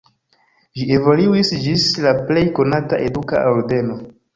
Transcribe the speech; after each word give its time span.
Ĝi 0.79 0.87
evoluis 0.95 1.53
ĝis 1.67 1.87
la 2.09 2.17
plej 2.25 2.49
konata 2.59 3.05
eduka 3.11 3.49
ordeno. 3.57 4.05